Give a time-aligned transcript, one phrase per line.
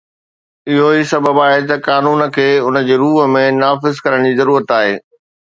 [0.69, 4.75] اهو ئي سبب آهي ته قانون کي ان جي روح ۾ نافذ ڪرڻ جي ضرورت
[4.83, 4.95] آهي